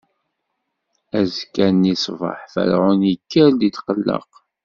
Azekka-nni 1.19 1.93
ṣṣbeḥ, 2.01 2.39
Ferɛun 2.53 3.01
ikker-d 3.13 3.61
itqelleq. 3.67 4.31